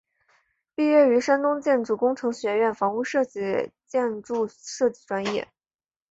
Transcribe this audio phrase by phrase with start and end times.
[0.73, 3.03] 毕业于山东建筑工程学院房屋
[3.85, 5.47] 建筑设计专业。